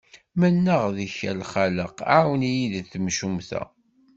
Mennaɣ 0.39 0.83
deg-k 0.97 1.17
a 1.31 1.33
lxaleq, 1.39 1.97
ɛawen-iyi 2.15 2.65
di 2.71 2.81
temcumt-a. 2.91 3.63